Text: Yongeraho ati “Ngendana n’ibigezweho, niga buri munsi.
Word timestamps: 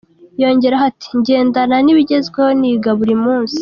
Yongeraho 0.41 0.83
ati 0.91 1.07
“Ngendana 1.19 1.75
n’ibigezweho, 1.81 2.51
niga 2.59 2.89
buri 2.99 3.15
munsi. 3.23 3.59